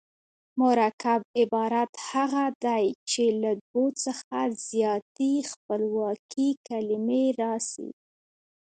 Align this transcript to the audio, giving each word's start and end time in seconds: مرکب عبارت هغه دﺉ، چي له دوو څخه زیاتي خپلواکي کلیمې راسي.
مرکب 0.61 1.21
عبارت 1.41 1.91
هغه 2.09 2.43
دﺉ، 2.63 2.85
چي 3.09 3.25
له 3.41 3.51
دوو 3.65 3.85
څخه 4.03 4.37
زیاتي 4.69 5.33
خپلواکي 5.51 6.49
کلیمې 6.67 7.25
راسي. 7.41 7.89